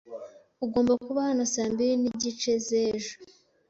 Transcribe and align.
Ugomba 0.65 0.93
kuba 1.05 1.19
hano 1.27 1.43
saa 1.53 1.69
mbiri 1.71 1.93
n'igice 2.01 2.51
z'ejo. 2.67 3.13